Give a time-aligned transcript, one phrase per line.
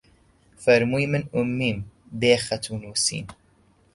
[0.63, 1.79] فەرمووی: من ئوممیم
[2.19, 3.25] بێ خەت و نووسین